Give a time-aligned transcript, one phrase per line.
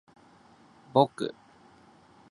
[0.95, 1.35] ぼく